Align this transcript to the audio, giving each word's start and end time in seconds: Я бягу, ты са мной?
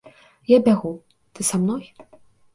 Я 0.51 0.57
бягу, 0.67 0.93
ты 1.33 1.47
са 1.51 1.61
мной? 1.63 1.87